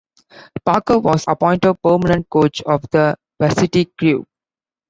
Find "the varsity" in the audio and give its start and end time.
2.89-3.85